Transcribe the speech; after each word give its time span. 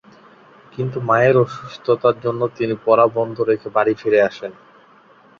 কিন্তু 0.73 0.97
মায়ের 1.01 1.35
অসুস্থতার 1.37 2.15
জন্য 2.19 2.41
তিনি 2.57 2.75
পড়া 2.85 3.05
বন্ধ 3.17 3.35
রেখে 3.49 3.67
বাড়ি 3.75 3.93
ফিরে 4.01 4.19
আসেন। 4.29 4.51